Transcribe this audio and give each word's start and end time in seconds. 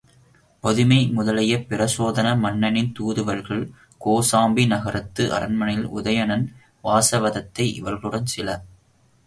பதுமை 0.63 0.97
முதலிய 1.07 1.57
பிரச்சோதன 1.69 2.27
மன்னனின் 2.39 2.89
தூதுவர்கள் 2.91 3.61
கோசாம்பி 4.05 4.65
நகரத்து 4.67 5.33
அரண்மனையில் 5.33 5.87
உதயணன், 5.89 6.45
வாசவதத்தை 6.83 7.65
இவர்களுடன் 7.79 8.25
சில 8.25 8.47
நாள்கள் 8.47 8.59
தங்கியிருந்தனர். 8.59 8.69